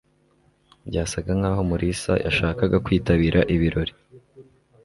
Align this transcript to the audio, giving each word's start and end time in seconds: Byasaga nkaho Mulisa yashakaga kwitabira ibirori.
Byasaga 0.87 1.31
nkaho 1.39 1.61
Mulisa 1.69 2.13
yashakaga 2.25 2.77
kwitabira 2.85 3.39
ibirori. 3.55 3.93